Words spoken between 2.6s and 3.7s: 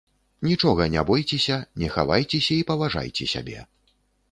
паважайце сябе.